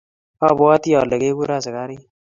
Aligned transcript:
abwatii 0.47 0.97
ale 1.01 1.15
kekur 1.21 1.49
askarik 1.55 2.01